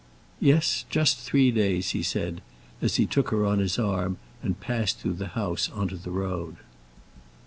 "Yes, 0.39 0.83
just 0.89 1.19
three 1.19 1.51
days," 1.51 1.91
he 1.91 2.01
said, 2.01 2.41
as 2.81 2.95
he 2.95 3.05
took 3.05 3.29
her 3.29 3.45
on 3.45 3.59
his 3.59 3.77
arm 3.77 4.17
and 4.41 4.59
passed 4.59 4.97
through 4.97 5.13
the 5.21 5.27
house 5.37 5.69
on 5.69 5.89
to 5.89 5.95
the 5.95 6.09
road. 6.09 6.55